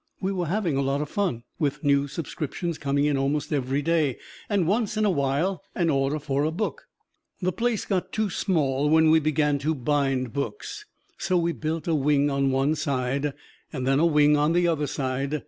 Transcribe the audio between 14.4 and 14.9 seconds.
the other